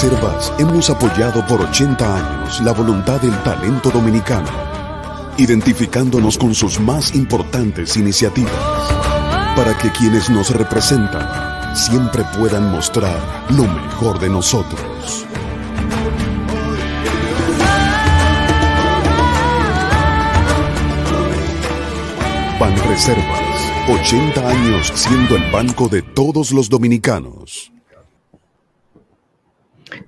[0.00, 4.48] Banreservas hemos apoyado por 80 años la voluntad del talento dominicano,
[5.36, 8.50] identificándonos con sus más importantes iniciativas,
[9.54, 15.26] para que quienes nos representan siempre puedan mostrar lo mejor de nosotros.
[22.58, 27.70] Banreservas, 80 años siendo el banco de todos los dominicanos.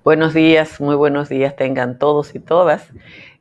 [0.05, 2.91] Buenos días, muy buenos días tengan todos y todas.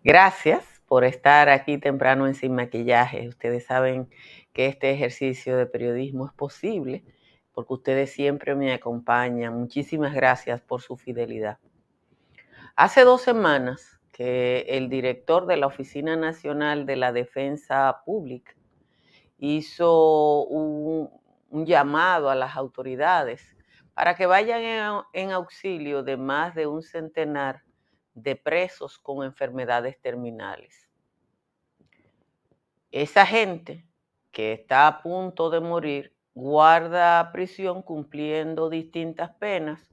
[0.03, 3.27] Gracias por estar aquí temprano en Sin Maquillaje.
[3.27, 4.07] Ustedes saben
[4.53, 7.03] que este ejercicio de periodismo es posible
[7.51, 9.57] porque ustedes siempre me acompañan.
[9.57, 11.57] Muchísimas gracias por su fidelidad.
[12.75, 18.53] Hace dos semanas que el director de la Oficina Nacional de la Defensa Pública
[19.39, 21.09] hizo un,
[21.49, 23.55] un llamado a las autoridades
[24.01, 27.61] para que vayan en, auxilio de más de un centenar
[28.15, 30.89] de presos con enfermedades terminales.
[32.89, 33.85] Esa gente
[34.31, 39.87] que está a punto de morir guarda prisión cumpliendo distintas penas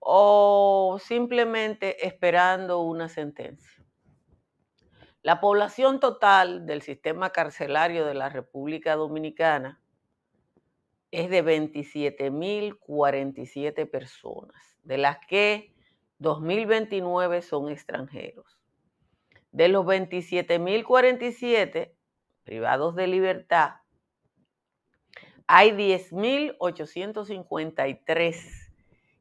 [0.00, 3.84] o simplemente esperando una sentencia.
[5.22, 9.80] La población total del sistema carcelario de la República Dominicana
[11.10, 15.74] es de 27.047 personas, de las que
[16.20, 18.60] 2.029 son extranjeros.
[19.52, 21.92] De los 27.047
[22.44, 23.76] privados de libertad,
[25.46, 28.66] hay 10.853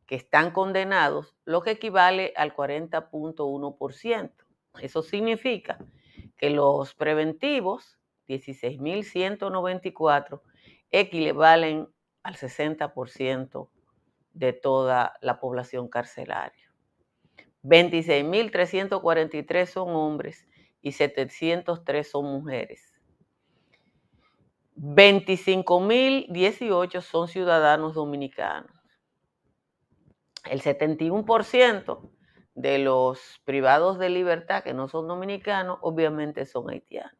[0.06, 4.32] que están condenados, lo que equivale al 40.1%.
[4.82, 5.80] Eso significa
[6.38, 7.98] que los preventivos,
[8.28, 10.42] 16.194,
[10.92, 11.88] equivalen
[12.24, 13.70] al 60%
[14.34, 16.72] de toda la población carcelaria.
[17.64, 20.48] 26.343 son hombres
[20.82, 22.94] y 703 son mujeres.
[24.76, 28.72] 25.018 son ciudadanos dominicanos.
[30.44, 32.12] El 71%
[32.56, 37.14] de los privados de libertad que no son dominicanos, obviamente son haitianos.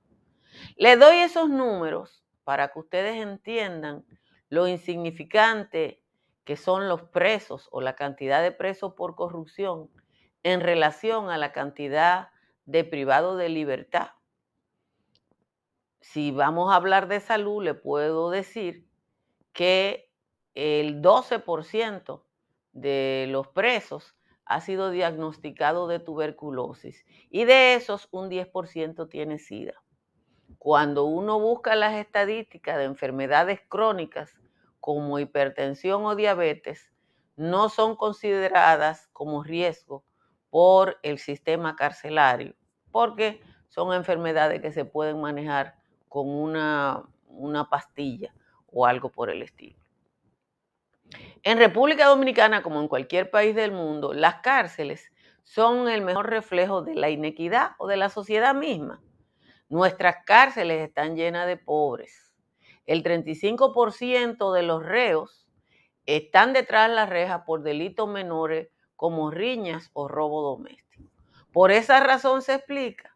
[0.78, 4.06] Le doy esos números para que ustedes entiendan
[4.50, 6.02] lo insignificante
[6.46, 9.90] que son los presos o la cantidad de presos por corrupción
[10.44, 12.30] en relación a la cantidad
[12.66, 14.12] de privados de libertad.
[16.02, 18.88] Si vamos a hablar de salud, le puedo decir
[19.52, 20.12] que
[20.54, 22.24] el 12%
[22.74, 29.85] de los presos ha sido diagnosticado de tuberculosis y de esos un 10% tiene SIDA
[30.58, 34.36] cuando uno busca las estadísticas de enfermedades crónicas
[34.80, 36.92] como hipertensión o diabetes,
[37.36, 40.04] no son consideradas como riesgo
[40.50, 42.56] por el sistema carcelario,
[42.92, 45.76] porque son enfermedades que se pueden manejar
[46.08, 48.34] con una, una pastilla
[48.68, 49.78] o algo por el estilo.
[51.44, 55.12] En República Dominicana, como en cualquier país del mundo, las cárceles
[55.44, 59.02] son el mejor reflejo de la inequidad o de la sociedad misma.
[59.70, 62.34] Nuestras cárceles están llenas de pobres.
[62.86, 65.48] El 35% de los reos
[66.06, 71.10] están detrás de las rejas por delitos menores como riñas o robo doméstico.
[71.52, 73.16] Por esa razón se explica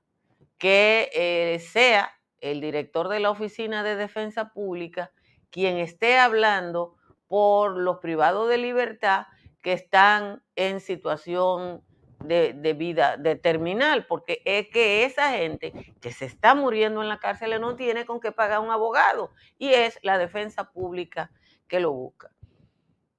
[0.58, 2.12] que eh, sea
[2.42, 5.12] el director de la Oficina de Defensa Pública
[5.52, 6.96] quien esté hablando
[7.28, 9.28] por los privados de libertad
[9.62, 11.84] que están en situación
[12.24, 17.20] de, vida de terminal, porque es que esa gente que se está muriendo en la
[17.20, 21.32] cárcel no tiene con qué pagar un abogado y es la defensa pública
[21.68, 22.32] que lo busca,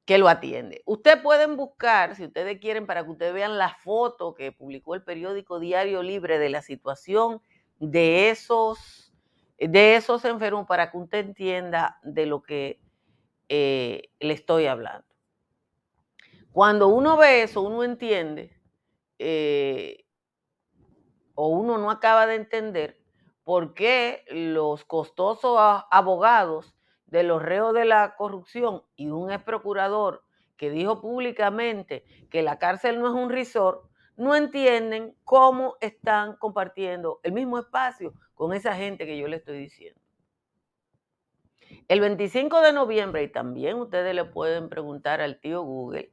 [0.05, 0.83] que lo atiende.
[0.85, 5.03] Ustedes pueden buscar, si ustedes quieren, para que ustedes vean la foto que publicó el
[5.03, 7.41] periódico Diario Libre de la situación
[7.79, 9.13] de esos,
[9.59, 12.81] de esos enfermos, para que usted entienda de lo que
[13.49, 15.07] eh, le estoy hablando.
[16.53, 18.60] Cuando uno ve eso, uno entiende
[19.23, 20.07] eh,
[21.35, 22.99] o uno no acaba de entender
[23.45, 25.59] por qué los costosos
[25.91, 26.75] abogados
[27.05, 30.25] de los reos de la corrupción y un ex procurador
[30.57, 37.21] que dijo públicamente que la cárcel no es un resort, no entienden cómo están compartiendo
[37.23, 40.01] el mismo espacio con esa gente que yo le estoy diciendo.
[41.89, 46.11] El 25 de noviembre, y también ustedes le pueden preguntar al tío Google,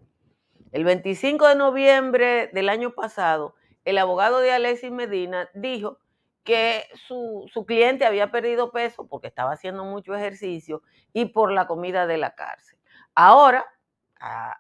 [0.72, 3.56] el 25 de noviembre del año pasado,
[3.86, 6.00] el abogado de Alexis Medina dijo
[6.44, 10.82] que su, cliente había perdido peso porque estaba haciendo mucho ejercicio
[11.14, 12.80] y por la comida de la cárcel.
[13.16, 13.66] Ahora,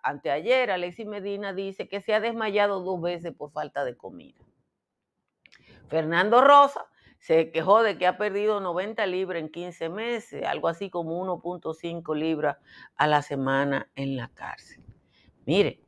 [0.04, 4.39] anteayer, Alexis Medina dice que se ha desmayado dos veces por falta de comida.
[5.88, 6.86] Fernando Rosa
[7.19, 12.15] se quejó de que ha perdido 90 libras en 15 meses, algo así como 1.5
[12.15, 12.57] libras
[12.95, 14.83] a la semana en la cárcel.
[15.45, 15.87] Mire,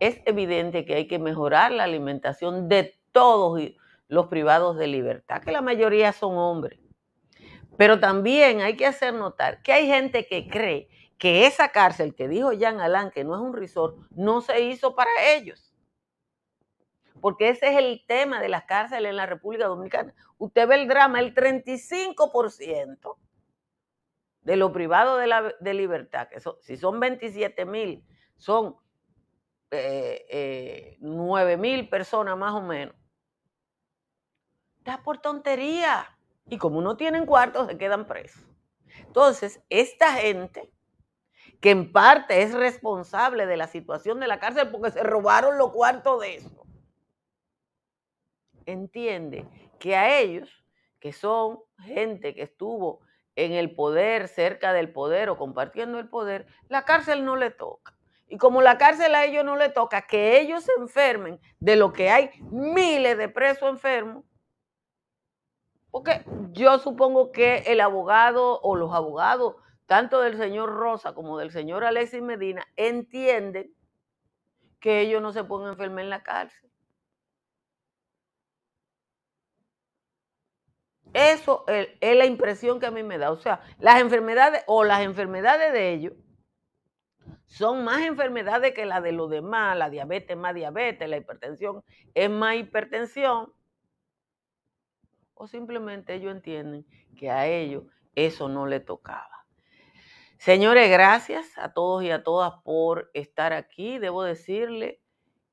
[0.00, 3.60] es evidente que hay que mejorar la alimentación de todos
[4.08, 6.80] los privados de libertad, que la mayoría son hombres.
[7.76, 12.28] Pero también hay que hacer notar que hay gente que cree que esa cárcel que
[12.28, 15.72] dijo Jean Alain que no es un resort, no se hizo para ellos.
[17.20, 20.14] Porque ese es el tema de las cárceles en la República Dominicana.
[20.38, 23.16] Usted ve el drama, el 35%
[24.40, 28.02] de lo privado de, la, de libertad, que si son 27 mil,
[28.38, 28.76] son
[29.70, 32.94] eh, 9 eh, mil personas más o menos.
[34.78, 36.06] Está por tontería.
[36.46, 38.42] Y como no tienen cuartos, se quedan presos.
[38.98, 40.72] Entonces, esta gente,
[41.60, 45.70] que en parte es responsable de la situación de la cárcel porque se robaron los
[45.70, 46.66] cuartos de eso,
[48.66, 49.46] entiende
[49.78, 50.64] que a ellos,
[50.98, 53.00] que son gente que estuvo
[53.36, 57.96] en el poder, cerca del poder o compartiendo el poder, la cárcel no le toca.
[58.30, 61.92] Y como la cárcel a ellos no le toca que ellos se enfermen de lo
[61.92, 64.24] que hay miles de presos enfermos,
[65.90, 69.56] porque yo supongo que el abogado o los abogados,
[69.86, 73.74] tanto del señor Rosa como del señor Alexis Medina, entienden
[74.78, 76.70] que ellos no se pueden enfermar en la cárcel.
[81.12, 83.32] Eso es, es la impresión que a mí me da.
[83.32, 86.12] O sea, las enfermedades o las enfermedades de ellos
[87.50, 91.82] son más enfermedades que las de los demás, la diabetes más diabetes, la hipertensión
[92.14, 93.52] es más hipertensión,
[95.34, 96.86] o simplemente ellos entienden
[97.18, 99.46] que a ellos eso no le tocaba.
[100.38, 103.98] Señores, gracias a todos y a todas por estar aquí.
[103.98, 105.00] Debo decirle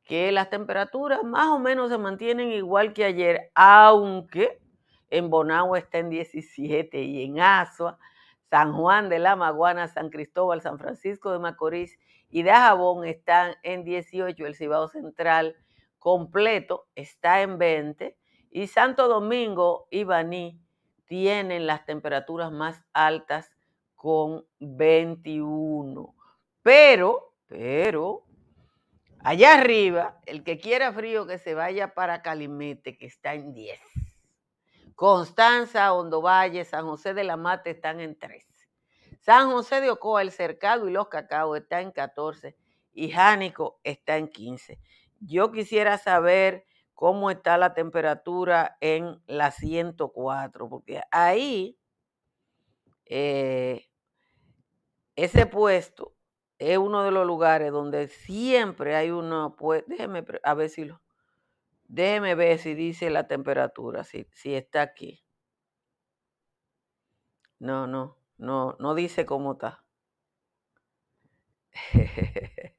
[0.03, 4.61] que las temperaturas más o menos se mantienen igual que ayer, aunque
[5.09, 7.97] en Bonagua está en 17 y en Asua
[8.49, 11.97] San Juan de la Maguana, San Cristóbal, San Francisco de Macorís
[12.29, 15.55] y de Ajabón están en 18, el Cibao Central
[15.99, 18.17] completo está en 20
[18.51, 20.61] y Santo Domingo y Baní
[21.05, 23.51] tienen las temperaturas más altas
[23.95, 26.15] con 21.
[26.61, 28.25] Pero, pero,
[29.19, 33.79] allá arriba, el que quiera frío que se vaya para Calimete, que está en 10.
[34.97, 38.47] Constanza, Hondo Valle, San José de la Mata están en 13.
[39.19, 42.57] San José de Ocoa, El Cercado y Los Cacao está en 14
[42.93, 44.79] y Jánico está en 15.
[45.19, 46.65] Yo quisiera saber
[46.95, 51.77] cómo está la temperatura en la 104, porque ahí
[53.05, 53.87] eh,
[55.15, 56.15] ese puesto
[56.57, 60.99] es uno de los lugares donde siempre hay uno, pues, déjeme a ver si lo,
[61.87, 65.23] Déjeme ver si dice la temperatura, si, si está aquí.
[67.59, 69.83] No, no, no, no dice cómo está.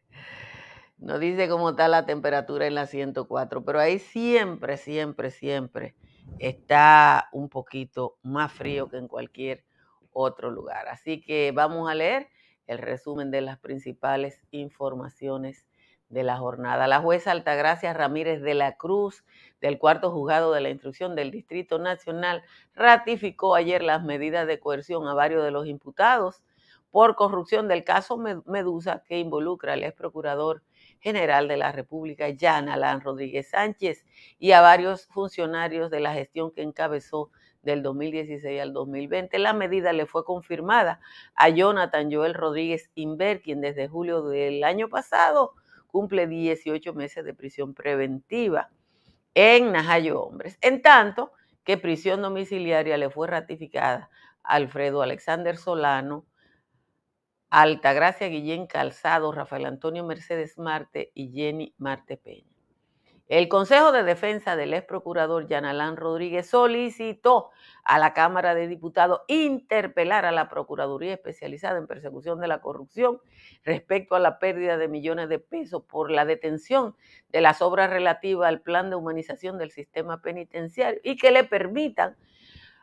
[0.98, 5.96] no dice cómo está la temperatura en la 104, pero ahí siempre, siempre, siempre
[6.38, 9.64] está un poquito más frío que en cualquier
[10.12, 10.88] otro lugar.
[10.88, 12.28] Así que vamos a leer
[12.66, 15.67] el resumen de las principales informaciones
[16.08, 16.86] de la jornada.
[16.86, 19.24] La jueza Altagracia Ramírez de la Cruz
[19.60, 22.42] del cuarto juzgado de la instrucción del Distrito Nacional
[22.74, 26.42] ratificó ayer las medidas de coerción a varios de los imputados
[26.90, 30.62] por corrupción del caso Medusa que involucra al ex procurador
[31.00, 34.04] general de la República, Jan Alán Rodríguez Sánchez,
[34.38, 37.30] y a varios funcionarios de la gestión que encabezó
[37.62, 39.38] del 2016 al 2020.
[39.38, 41.00] La medida le fue confirmada
[41.34, 45.52] a Jonathan Joel Rodríguez Inver, quien desde julio del año pasado
[45.88, 48.70] cumple 18 meses de prisión preventiva
[49.34, 50.56] en Najayo Hombres.
[50.60, 51.32] En tanto
[51.64, 54.10] que prisión domiciliaria le fue ratificada
[54.42, 56.24] a Alfredo Alexander Solano,
[57.50, 62.57] Altagracia Guillén Calzado, Rafael Antonio Mercedes Marte y Jenny Marte Peña.
[63.28, 67.50] El Consejo de Defensa del ex procurador Yanalán Rodríguez solicitó
[67.84, 73.20] a la Cámara de Diputados interpelar a la Procuraduría Especializada en Persecución de la Corrupción
[73.64, 76.96] respecto a la pérdida de millones de pesos por la detención
[77.28, 82.16] de las obras relativas al plan de humanización del sistema penitenciario y que le permitan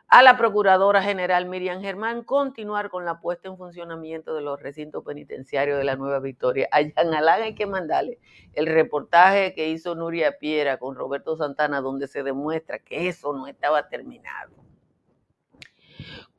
[0.08, 5.04] a la Procuradora General Miriam Germán continuar con la puesta en funcionamiento de los recintos
[5.04, 6.68] penitenciarios de la Nueva Victoria.
[6.72, 8.18] A Alán hay que mandarle
[8.52, 13.46] el reportaje que hizo Nuria Piera con Roberto Santana, donde se demuestra que eso no
[13.48, 14.65] estaba terminado.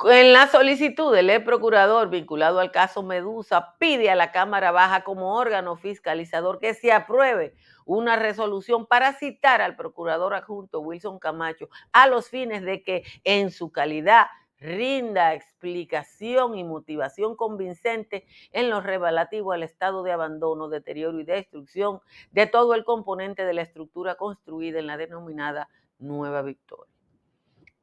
[0.05, 5.35] En la solicitud ex procurador vinculado al caso Medusa pide a la Cámara Baja como
[5.35, 12.05] órgano fiscalizador que se apruebe una resolución para citar al procurador adjunto Wilson Camacho a
[12.05, 14.27] los fines de que en su calidad
[14.59, 22.01] rinda explicación y motivación convincente en lo relativo al estado de abandono, deterioro y destrucción
[22.29, 26.96] de todo el componente de la estructura construida en la denominada Nueva Victoria.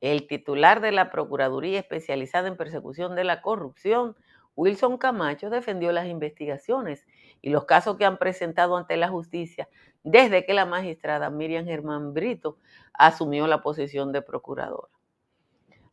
[0.04, 4.14] El titular de la Procuraduría especializada en persecución de la corrupción,
[4.54, 7.06] Wilson Camacho, defendió las investigaciones
[7.40, 9.66] y los casos que han presentado ante la justicia
[10.02, 12.58] desde que la magistrada Miriam Germán Brito
[12.92, 14.90] asumió la posición de procuradora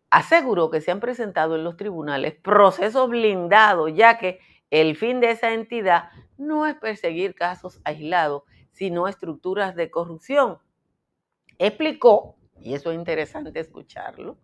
[0.10, 4.40] aseguró que se han presentado en los tribunales procesos blindados, ya que
[4.70, 10.58] el fin de esa entidad no es perseguir casos aislados, sino estructuras de corrupción.
[11.60, 14.40] Explicó, y eso es interesante escucharlo,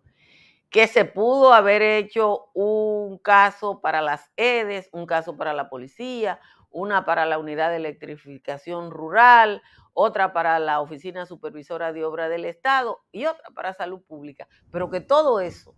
[0.70, 6.40] que se pudo haber hecho un caso para las EDES, un caso para la policía,
[6.70, 9.62] una para la unidad de electrificación rural,
[9.94, 14.90] otra para la Oficina Supervisora de Obra del Estado y otra para Salud Pública, pero
[14.90, 15.74] que todo eso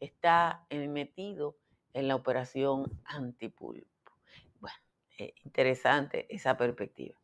[0.00, 1.56] está metido
[1.92, 3.86] en la operación antipulpo.
[4.58, 4.76] Bueno,
[5.18, 7.19] eh, interesante esa perspectiva.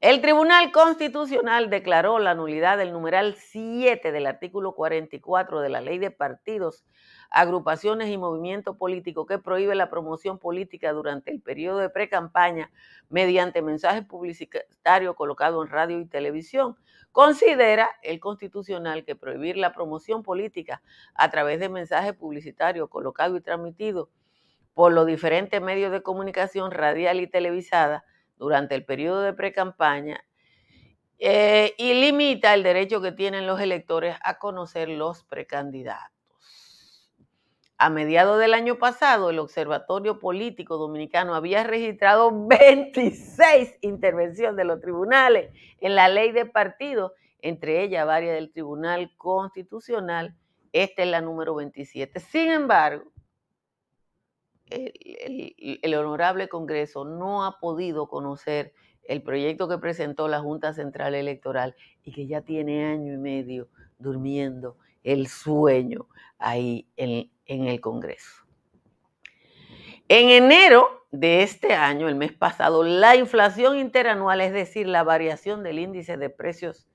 [0.00, 5.98] El Tribunal Constitucional declaró la nulidad del numeral 7 del artículo 44 de la Ley
[5.98, 6.86] de Partidos
[7.28, 12.72] agrupaciones y movimientos políticos que prohíbe la promoción política durante el periodo de pre-campaña
[13.10, 16.78] mediante mensajes publicitarios colocados en radio y televisión.
[17.12, 20.80] Considera el constitucional que prohibir la promoción política
[21.14, 24.08] a través de mensajes publicitarios colocados y transmitidos
[24.72, 28.02] por los diferentes medios de comunicación radial y televisada
[28.40, 30.24] durante el periodo de pre-campaña
[31.18, 36.16] eh, y limita el derecho que tienen los electores a conocer los precandidatos.
[37.76, 44.80] A mediados del año pasado, el Observatorio Político Dominicano había registrado 26 intervenciones de los
[44.80, 50.34] tribunales en la ley de partidos, entre ellas varias del Tribunal Constitucional.
[50.72, 52.20] Esta es la número 27.
[52.20, 53.12] Sin embargo,
[54.70, 58.72] el, honorable Congreso no ha podido conocer
[59.04, 61.74] el proyecto que presentó la Junta Central Electoral
[62.04, 66.06] y que ya tiene año y medio durmiendo el sueño
[66.38, 68.44] ahí en, en el Congreso.
[70.08, 75.62] En enero de este año, el mes pasado, la inflación interanual, es decir, la variación
[75.62, 76.86] del índice de precios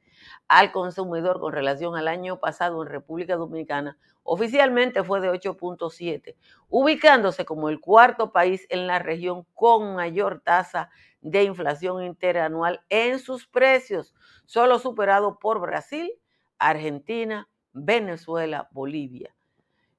[0.47, 6.35] al consumidor con relación al año pasado en República Dominicana, oficialmente fue de 8.7,
[6.67, 10.89] ubicándose como el cuarto país en la región con mayor tasa
[11.21, 14.13] de inflación interanual en sus precios,
[14.45, 16.11] solo superado por Brasil,
[16.57, 19.35] Argentina, Venezuela, Bolivia.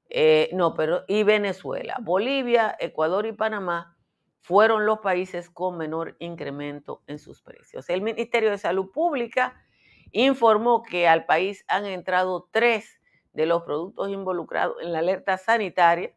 [0.08, 1.96] Eh, no, pero y Venezuela.
[2.00, 3.96] Bolivia, Ecuador y Panamá
[4.40, 7.88] fueron los países con menor incremento en sus precios.
[7.90, 9.60] El Ministerio de Salud Pública
[10.12, 13.00] informó que al país han entrado tres
[13.36, 16.14] de los productos involucrados en la alerta sanitaria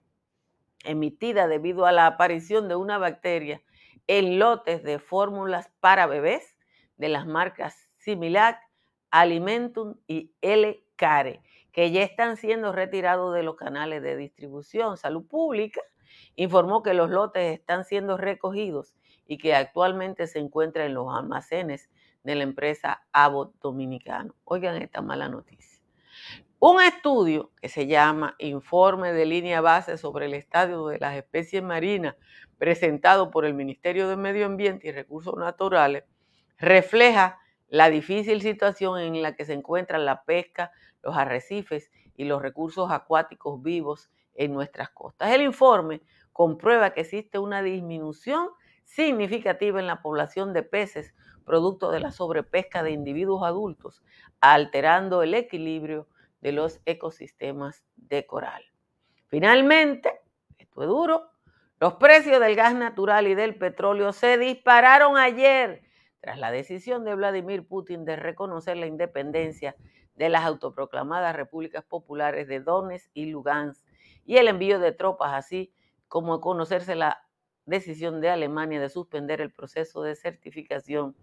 [0.85, 3.61] emitida debido a la aparición de una bacteria
[4.07, 6.55] en lotes de fórmulas para bebés
[6.95, 8.57] de las marcas Similac,
[9.11, 14.95] Alimentum y L-Care que ya están siendo retirados de los canales de distribución.
[14.95, 15.81] Salud Pública
[16.37, 18.95] informó que los lotes están siendo recogidos
[19.27, 21.89] y que actualmente se encuentran en los almacenes
[22.23, 24.35] de la empresa Abbott Dominicano.
[24.45, 25.78] Oigan esta mala noticia.
[26.61, 31.63] Un estudio que se llama Informe de línea base sobre el estadio de las especies
[31.63, 32.17] marinas,
[32.57, 36.03] presentado por el Ministerio de Medio Ambiente y Recursos Naturales,
[36.57, 37.39] refleja
[37.69, 42.91] la difícil situación en la que se encuentra la pesca los arrecifes y los recursos
[42.91, 45.31] acuáticos vivos en nuestras costas.
[45.31, 46.01] El informe
[46.33, 48.49] comprueba que existe una disminución
[48.83, 54.03] significativa en la población de peces producto de la sobrepesca de individuos adultos,
[54.41, 56.09] alterando el equilibrio
[56.41, 58.63] de los ecosistemas de coral.
[59.27, 60.21] Finalmente,
[60.57, 61.31] esto es duro,
[61.79, 65.83] los precios del gas natural y del petróleo se dispararon ayer
[66.19, 69.75] tras la decisión de Vladimir Putin de reconocer la independencia
[70.15, 73.85] de las autoproclamadas repúblicas populares de Donetsk y Lugansk
[74.25, 75.73] y el envío de tropas, así
[76.09, 77.23] como conocerse la
[77.65, 81.15] decisión de Alemania de suspender el proceso de certificación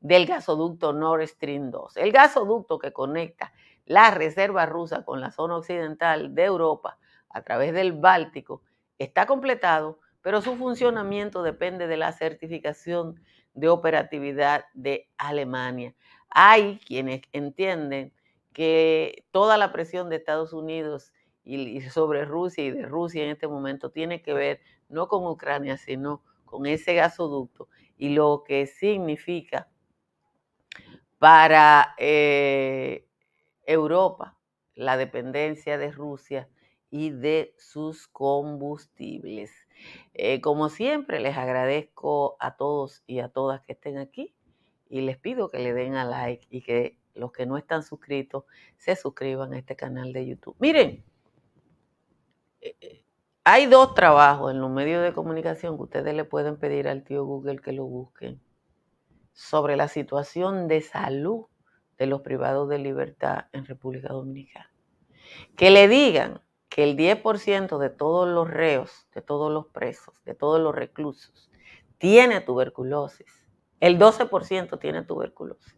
[0.00, 1.98] del gasoducto Nord Stream 2.
[1.98, 3.52] El gasoducto que conecta
[3.86, 6.98] la reserva rusa con la zona occidental de Europa
[7.28, 8.62] a través del Báltico
[8.98, 13.20] está completado, pero su funcionamiento depende de la certificación
[13.54, 15.94] de operatividad de Alemania.
[16.30, 18.12] Hay quienes entienden
[18.52, 21.12] que toda la presión de Estados Unidos
[21.44, 25.76] y, sobre Rusia y de Rusia en este momento tiene que ver no con Ucrania,
[25.76, 29.68] sino con ese gasoducto y lo que significa
[31.18, 33.06] para eh,
[33.72, 34.38] Europa
[34.74, 36.48] la dependencia de Rusia
[36.90, 39.50] y de sus combustibles.
[40.14, 44.34] Eh, como siempre, les agradezco a todos y a todas que estén aquí
[44.88, 48.44] y les pido que le den a like y que los que no están suscritos
[48.76, 50.56] se suscriban a este canal de YouTube.
[50.58, 51.04] Miren,
[52.60, 53.04] eh, eh,
[53.44, 57.24] hay dos trabajos en los medios de comunicación que ustedes le pueden pedir al tío
[57.24, 58.40] Google que lo busquen
[59.32, 61.46] sobre la situación de salud
[61.98, 64.70] de los privados de libertad en República Dominicana.
[65.56, 70.34] Que le digan que el 10% de todos los reos, de todos los presos, de
[70.34, 71.50] todos los reclusos,
[71.98, 73.46] tiene tuberculosis.
[73.78, 75.76] El 12% tiene tuberculosis.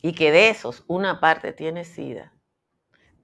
[0.00, 2.32] Y que de esos una parte tiene SIDA.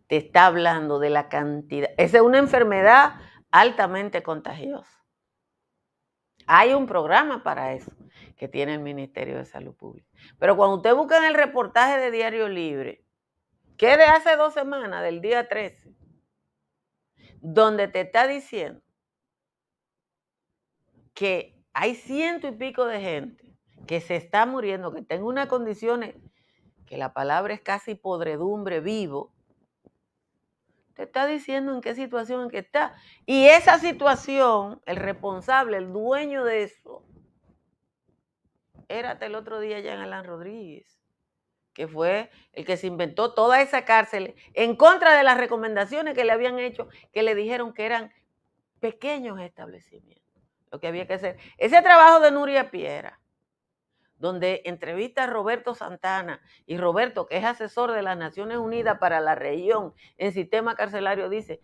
[0.08, 1.90] Te está hablando de la cantidad.
[1.96, 3.14] Esa es una enfermedad
[3.50, 5.03] altamente contagiosa.
[6.46, 7.92] Hay un programa para eso
[8.36, 10.08] que tiene el Ministerio de Salud Pública.
[10.38, 13.04] Pero cuando usted busca en el reportaje de Diario Libre,
[13.76, 15.94] que de hace dos semanas, del día 13,
[17.40, 18.80] donde te está diciendo
[21.12, 23.44] que hay ciento y pico de gente
[23.86, 26.14] que se está muriendo, que está en unas condiciones
[26.86, 29.33] que la palabra es casi podredumbre vivo,
[30.94, 32.94] te está diciendo en qué situación en que está.
[33.26, 37.04] Y esa situación, el responsable, el dueño de eso,
[38.88, 40.98] era hasta el otro día ya en Alan Rodríguez
[41.74, 46.24] que fue el que se inventó toda esa cárcel en contra de las recomendaciones que
[46.24, 48.12] le habían hecho, que le dijeron que eran
[48.80, 51.36] pequeños establecimientos, lo que había que hacer.
[51.58, 53.20] Ese trabajo de Nuria Piera,
[54.24, 59.20] donde entrevista a Roberto Santana y Roberto, que es asesor de las Naciones Unidas para
[59.20, 61.60] la región en sistema carcelario, dice,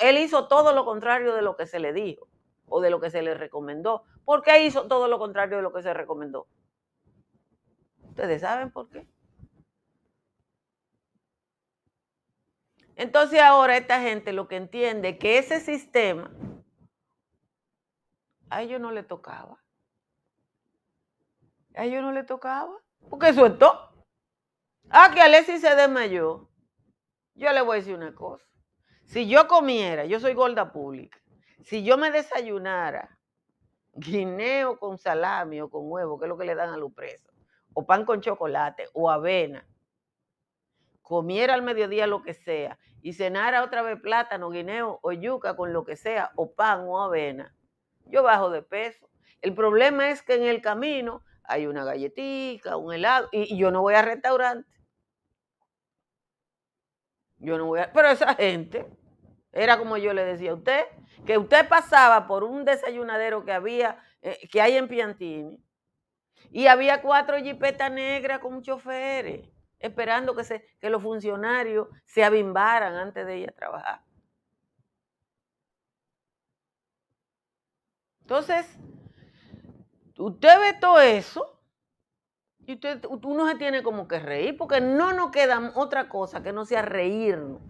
[0.00, 2.28] él hizo todo lo contrario de lo que se le dijo
[2.66, 4.04] o de lo que se le recomendó.
[4.26, 6.46] ¿Por qué hizo todo lo contrario de lo que se recomendó?
[8.10, 9.08] Ustedes saben por qué.
[12.96, 16.30] Entonces ahora esta gente lo que entiende que ese sistema
[18.50, 19.63] a ellos no le tocaba.
[21.74, 22.72] A ellos no le tocaba.
[23.10, 23.90] Porque sueltó.
[24.90, 26.48] Ah, que Alexis se desmayó.
[27.34, 28.44] Yo le voy a decir una cosa.
[29.04, 31.20] Si yo comiera, yo soy gorda pública,
[31.62, 33.18] si yo me desayunara
[33.92, 37.32] guineo con salami o con huevo, que es lo que le dan a los presos,
[37.74, 39.66] o pan con chocolate, o avena,
[41.02, 45.72] comiera al mediodía lo que sea y cenara otra vez plátano, guineo o yuca con
[45.72, 47.54] lo que sea, o pan o avena,
[48.06, 49.08] yo bajo de peso.
[49.42, 53.82] El problema es que en el camino hay una galletita, un helado, y, yo no
[53.82, 54.68] voy a restaurante.
[57.36, 57.92] Yo no voy a...
[57.92, 58.86] Pero esa gente,
[59.52, 60.84] era como yo le decía a usted,
[61.26, 65.62] que usted pasaba por un desayunadero que había, eh, que hay en Piantini,
[66.50, 69.48] y había cuatro jipetas negras con choferes
[69.84, 74.00] esperando que, se, que los funcionarios se abimbaran antes de ir a trabajar.
[78.22, 78.66] Entonces,
[80.18, 81.60] usted ve todo eso
[82.66, 86.52] y usted, uno se tiene como que reír porque no nos queda otra cosa que
[86.52, 87.60] no sea reírnos.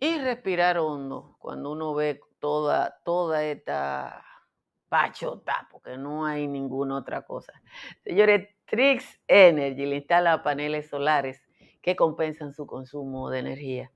[0.00, 4.24] Y respirar hondo cuando uno ve toda, toda esta
[4.88, 7.52] pachota, porque no hay ninguna otra cosa.
[8.02, 11.42] Señores, Trix Energy le instala paneles solares
[11.82, 13.92] que compensan su consumo de energía.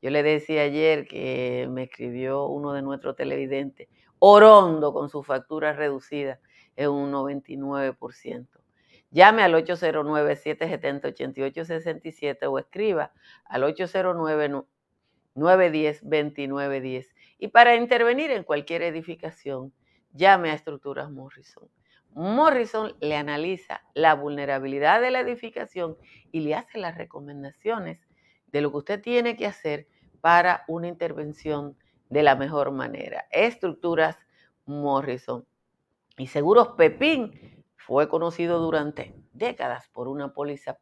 [0.00, 3.88] Yo le decía ayer que me escribió uno de nuestros televidentes,
[4.24, 6.38] Orondo con su factura reducida
[6.76, 8.46] en un 99%.
[9.10, 13.12] Llame al 809-770-8867 o escriba
[13.44, 13.64] al
[15.34, 17.08] 809-910-2910.
[17.40, 19.72] Y para intervenir en cualquier edificación,
[20.12, 21.68] llame a Estructuras Morrison.
[22.10, 25.96] Morrison le analiza la vulnerabilidad de la edificación
[26.30, 27.98] y le hace las recomendaciones
[28.46, 29.88] de lo que usted tiene que hacer
[30.20, 31.76] para una intervención
[32.12, 33.24] de la mejor manera.
[33.30, 34.18] Estructuras
[34.66, 35.46] Morrison.
[36.18, 40.76] Y Seguros Pepín fue conocido durante décadas por una póliza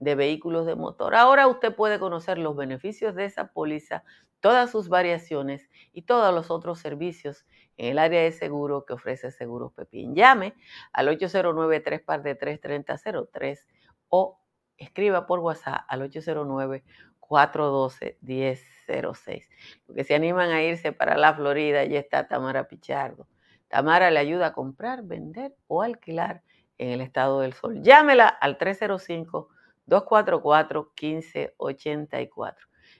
[0.00, 1.14] de vehículos de motor.
[1.14, 4.04] Ahora usted puede conocer los beneficios de esa póliza,
[4.40, 7.46] todas sus variaciones y todos los otros servicios
[7.78, 10.14] en el área de seguro que ofrece Seguros Pepín.
[10.14, 10.52] Llame
[10.92, 13.66] al 809 3 de 33003
[14.10, 14.38] o
[14.76, 16.84] escriba por WhatsApp al 809
[17.28, 19.48] 412 1006.
[19.86, 23.26] Los que se animan a irse para la Florida, ya está Tamara Pichardo.
[23.68, 26.42] Tamara le ayuda a comprar, vender o alquilar
[26.78, 27.82] en el estado del sol.
[27.82, 29.48] Llámela al 305
[29.86, 32.54] 244-1584.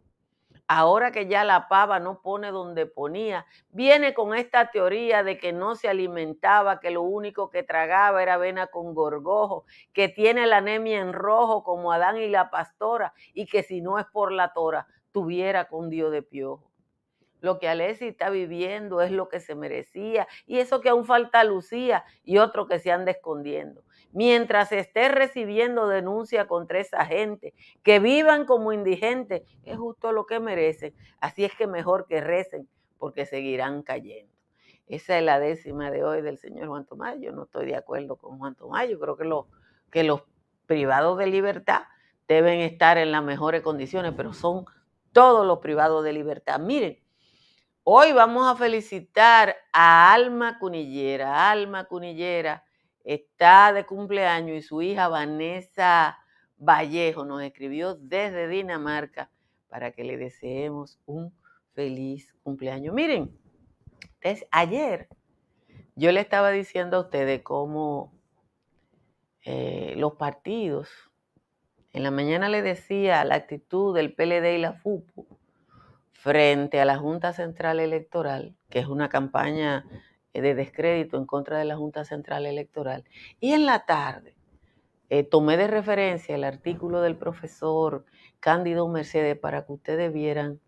[0.68, 5.52] Ahora que ya la pava no pone donde ponía, viene con esta teoría de que
[5.52, 10.58] no se alimentaba, que lo único que tragaba era avena con gorgojo, que tiene la
[10.58, 14.54] anemia en rojo como Adán y la pastora, y que si no es por la
[14.54, 16.73] tora, tuviera con Dios de piojo.
[17.44, 21.44] Lo que Alessi está viviendo es lo que se merecía y eso que aún falta
[21.44, 23.84] Lucía y otro que se anda escondiendo.
[24.14, 27.54] Mientras esté recibiendo denuncia contra esa gente,
[27.84, 30.96] que vivan como indigentes, es justo lo que merecen.
[31.20, 34.32] Así es que mejor que recen porque seguirán cayendo.
[34.88, 37.18] Esa es la décima de hoy del señor Juan Tomás.
[37.20, 38.88] Yo no estoy de acuerdo con Juan Tomás.
[38.88, 39.50] Yo creo que, lo,
[39.92, 40.22] que los
[40.66, 41.82] privados de libertad
[42.26, 44.64] deben estar en las mejores condiciones, pero son
[45.12, 46.58] todos los privados de libertad.
[46.62, 47.03] Miren,
[47.86, 51.52] Hoy vamos a felicitar a Alma Cunillera.
[51.52, 52.64] Alma Cunillera
[53.04, 56.18] está de cumpleaños y su hija Vanessa
[56.56, 59.30] Vallejo nos escribió desde Dinamarca
[59.68, 61.34] para que le deseemos un
[61.74, 62.96] feliz cumpleaños.
[62.96, 63.38] Miren,
[64.52, 65.10] ayer
[65.98, 68.14] yo le estaba diciendo a ustedes cómo
[69.42, 70.88] eh, los partidos,
[71.92, 75.33] en la mañana le decía la actitud del PLD y la FUPU,
[76.14, 79.86] frente a la Junta Central Electoral, que es una campaña
[80.34, 83.04] eh, de descrédito en contra de la Junta Central Electoral.
[83.40, 84.36] Y en la tarde
[85.10, 88.06] eh, tomé de referencia el artículo del profesor
[88.40, 90.60] Cándido Mercedes para que ustedes vieran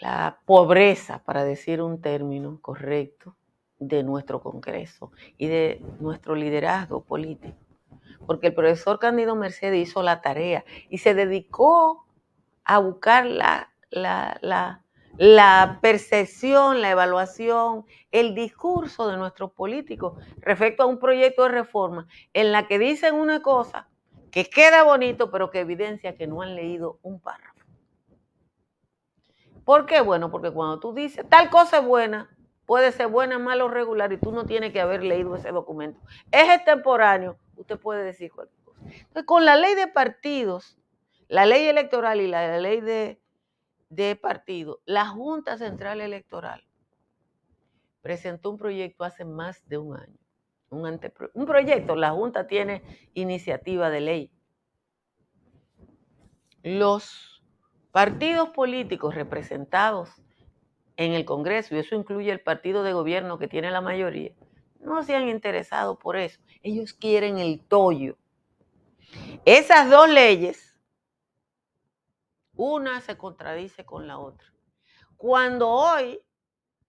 [0.00, 3.36] la pobreza, para decir un término correcto,
[3.78, 7.56] de nuestro Congreso y de nuestro liderazgo político.
[8.26, 12.05] Porque el profesor Cándido Mercedes hizo la tarea y se dedicó
[12.66, 14.82] a buscar la la,
[15.16, 22.06] la, percepción, la evaluación, el discurso de nuestros políticos respecto a un proyecto de reforma
[22.32, 23.88] en la que dicen una cosa
[24.30, 27.54] que queda bonito, pero que evidencia que no han leído un párrafo.
[29.64, 30.00] ¿Por qué?
[30.00, 32.30] Bueno, porque cuando tú dices tal cosa es buena,
[32.66, 36.00] puede ser buena, mala o regular, y tú no tienes que haber leído ese documento.
[36.30, 38.80] Es extemporáneo, usted puede decir cualquier cosa.
[38.84, 40.78] Entonces, con la ley de partidos,
[41.28, 43.20] la ley electoral y la ley de
[43.88, 46.64] de partido, la Junta Central Electoral
[48.02, 50.18] presentó un proyecto hace más de un año.
[50.70, 51.00] Un,
[51.34, 52.82] un proyecto, la Junta tiene
[53.14, 54.30] iniciativa de ley.
[56.62, 57.42] Los
[57.92, 60.10] partidos políticos representados
[60.96, 64.32] en el Congreso, y eso incluye el partido de gobierno que tiene la mayoría,
[64.80, 66.40] no se han interesado por eso.
[66.62, 68.16] Ellos quieren el tollo.
[69.44, 70.75] Esas dos leyes
[72.56, 74.52] una se contradice con la otra.
[75.16, 76.20] Cuando hoy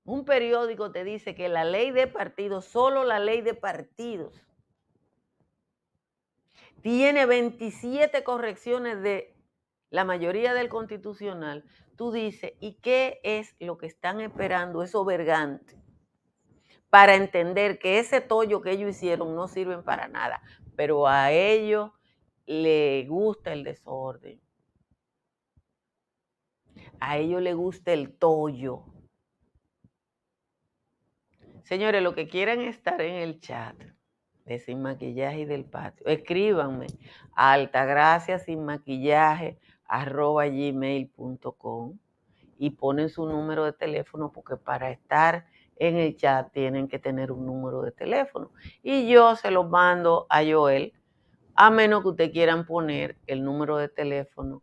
[0.04, 4.42] un periódico te dice que la ley de partidos, solo la ley de partidos,
[6.82, 9.36] tiene 27 correcciones de
[9.90, 11.66] la mayoría del constitucional,
[11.98, 15.78] tú dices, ¿y qué es lo que están esperando esos vergantes?
[16.90, 20.42] Para entender que ese tollo que ellos hicieron no sirven para nada,
[20.78, 21.92] pero a ellos
[22.46, 24.40] les gusta el desorden
[27.00, 28.84] a ellos les gusta el tollo.
[31.64, 33.76] Señores, lo que quieran estar en el chat
[34.46, 36.88] de Sin Maquillaje y del Patio, escríbanme
[37.36, 41.98] a altagracia sin maquillaje arroba gmail.com
[42.58, 47.32] y ponen su número de teléfono porque para estar en el chat tienen que tener
[47.32, 48.52] un número de teléfono.
[48.82, 50.94] Y yo se los mando a Joel,
[51.56, 54.62] a menos que ustedes quieran poner el número de teléfono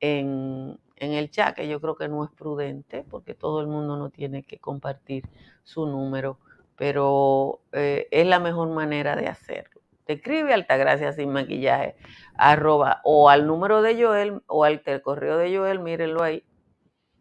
[0.00, 0.78] en,
[1.10, 4.44] el chat, que yo creo que no es prudente, porque todo el mundo no tiene
[4.44, 5.24] que compartir
[5.64, 6.38] su número,
[6.76, 9.80] pero eh, es la mejor manera de hacerlo.
[10.04, 11.96] Te escribe Altagracia sin maquillaje,
[12.36, 16.44] arroba, o al número de Joel, o al correo de Joel, mírenlo ahí.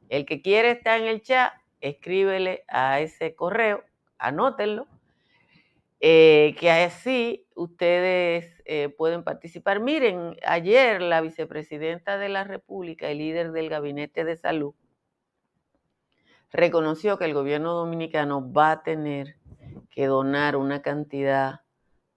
[0.10, 3.84] El que quiere estar en el chat, escríbele a ese correo,
[4.20, 4.88] anótenlo,
[6.00, 9.82] eh, que así ustedes eh, pueden participar.
[9.82, 14.74] Miren, ayer la vicepresidenta de la República, el líder del Gabinete de Salud,
[16.52, 19.36] reconoció que el gobierno dominicano va a tener
[19.90, 21.64] que donar una cantidad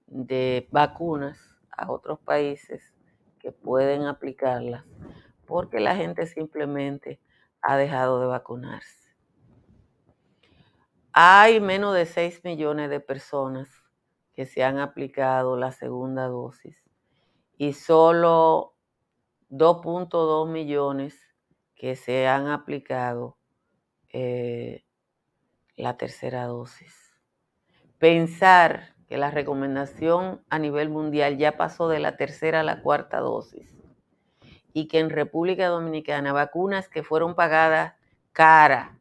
[0.07, 2.95] de vacunas a otros países
[3.41, 4.85] que pueden aplicarlas,
[5.47, 7.19] porque la gente simplemente
[7.63, 9.13] ha dejado de vacunarse.
[11.13, 13.84] Hay menos de 6 millones de personas
[14.35, 16.77] que se han aplicado la segunda dosis
[17.57, 18.75] y solo
[19.51, 21.19] 2.2 millones
[21.75, 23.37] que se han aplicado
[24.13, 24.85] eh,
[25.77, 27.15] la tercera dosis.
[27.99, 33.21] Pensar que la recomendación a nivel mundial ya pasó de la tercera a la cuarta
[33.21, 33.77] dosis
[34.73, 37.95] y que en República Dominicana vacunas que fueron pagadas
[38.33, 38.99] cara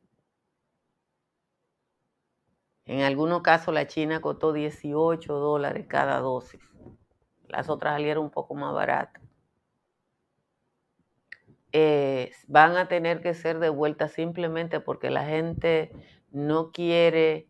[2.85, 6.61] en algunos casos la China costó 18 dólares cada dosis.
[7.47, 9.23] Las otras salieron un poco más baratas.
[11.71, 15.91] Eh, van a tener que ser devueltas simplemente porque la gente
[16.31, 17.47] no quiere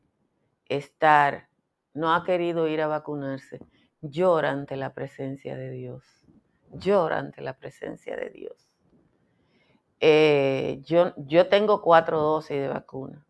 [0.67, 1.49] estar,
[1.93, 3.59] no ha querido ir a vacunarse.
[4.01, 6.03] Llora ante la presencia de Dios.
[6.71, 8.69] Llora ante la presencia de Dios.
[9.99, 13.25] Eh, yo, yo tengo cuatro dosis de vacuna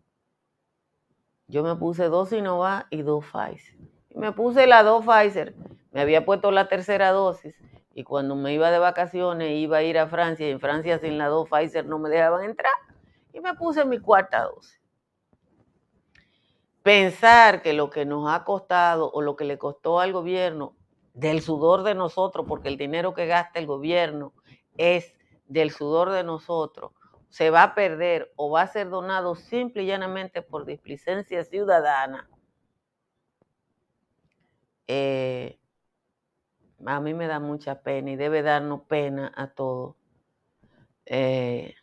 [1.54, 3.78] yo me puse dos Sinovac y dos Pfizer.
[4.16, 5.54] me puse las dos Pfizer,
[5.92, 7.54] me había puesto la tercera dosis
[7.94, 11.20] y cuando me iba de vacaciones iba a ir a Francia y en Francia sin
[11.20, 12.74] las dos Pfizer no me dejaban entrar
[13.34, 14.82] y me puse mi cuarta dosis.
[16.82, 20.76] Pensar que lo que nos ha costado o lo que le costó al gobierno
[21.14, 24.34] del sudor de nosotros, porque el dinero que gasta el gobierno
[24.76, 25.14] es
[25.46, 26.94] del sudor de nosotros,
[27.34, 32.30] se va a perder o va a ser donado simple y llanamente por displicencia ciudadana,
[34.86, 35.58] eh,
[36.86, 39.96] a mí me da mucha pena y debe darnos pena a todos.
[41.08, 41.74] Eh,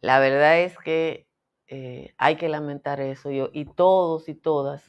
[0.00, 1.28] la verdad es que
[1.68, 4.82] eh, hay que lamentar eso y todos y todas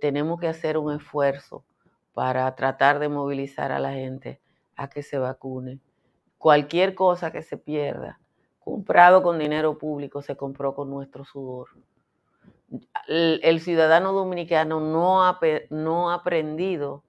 [0.00, 1.64] tenemos que hacer un esfuerzo
[2.12, 4.40] para tratar de movilizar a la gente
[4.76, 5.80] a que se vacune.
[6.38, 8.20] Cualquier cosa que se pierda,
[8.66, 11.68] comprado con dinero público, se compró con nuestro sudor.
[13.06, 15.38] El, ciudadano dominicano no ha,
[15.70, 17.04] no ha aprendido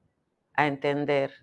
[0.53, 1.33] a entender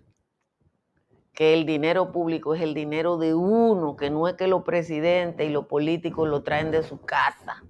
[1.33, 5.49] que el dinero público es el dinero de uno, que no es que los presidentes
[5.49, 7.61] y los políticos lo traen de su casa.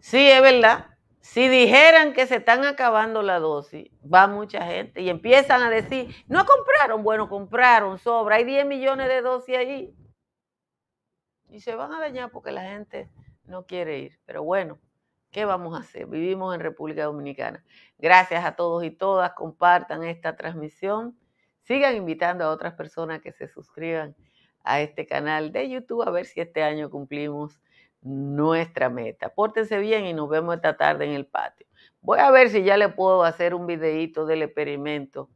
[0.00, 0.86] Sí, es verdad,
[1.28, 6.08] si dijeran que se están acabando la dosis, va mucha gente y empiezan a decir,
[6.26, 9.94] no compraron, bueno, compraron, sobra, hay 10 millones de dosis allí.
[11.50, 13.10] Y se van a dañar porque la gente
[13.44, 14.18] no quiere ir.
[14.24, 14.78] Pero bueno,
[15.30, 16.06] ¿qué vamos a hacer?
[16.06, 17.62] Vivimos en República Dominicana.
[17.98, 21.18] Gracias a todos y todas, compartan esta transmisión,
[21.60, 24.16] sigan invitando a otras personas que se suscriban
[24.64, 27.60] a este canal de YouTube a ver si este año cumplimos
[28.02, 29.28] nuestra meta.
[29.30, 31.66] Pórtense bien y nos vemos esta tarde en el patio.
[32.00, 35.28] Voy a ver si ya le puedo hacer un videito del experimento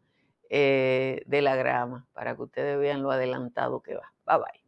[0.48, 4.12] eh, de la grama para que ustedes vean lo adelantado que va.
[4.26, 4.62] Bye bye.